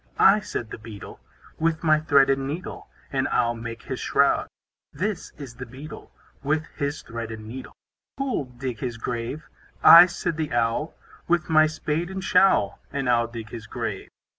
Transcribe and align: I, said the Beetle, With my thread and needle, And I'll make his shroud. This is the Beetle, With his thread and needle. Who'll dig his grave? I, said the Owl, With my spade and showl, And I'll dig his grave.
I, 0.17 0.39
said 0.39 0.71
the 0.71 0.79
Beetle, 0.79 1.19
With 1.59 1.83
my 1.83 1.99
thread 1.99 2.31
and 2.31 2.47
needle, 2.47 2.87
And 3.13 3.27
I'll 3.27 3.53
make 3.53 3.83
his 3.83 3.99
shroud. 3.99 4.47
This 4.91 5.31
is 5.37 5.53
the 5.57 5.65
Beetle, 5.67 6.11
With 6.41 6.65
his 6.75 7.03
thread 7.03 7.29
and 7.29 7.47
needle. 7.47 7.75
Who'll 8.17 8.45
dig 8.45 8.79
his 8.79 8.97
grave? 8.97 9.47
I, 9.83 10.07
said 10.07 10.37
the 10.37 10.53
Owl, 10.53 10.95
With 11.27 11.51
my 11.51 11.67
spade 11.67 12.09
and 12.09 12.23
showl, 12.23 12.79
And 12.91 13.07
I'll 13.07 13.27
dig 13.27 13.51
his 13.51 13.67
grave. 13.67 14.09